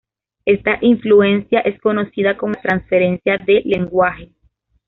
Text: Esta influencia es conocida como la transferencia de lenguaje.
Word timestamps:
Esta 0.45 0.79
influencia 0.81 1.59
es 1.59 1.79
conocida 1.79 2.35
como 2.35 2.53
la 2.53 2.61
transferencia 2.63 3.37
de 3.37 3.61
lenguaje. 3.65 4.31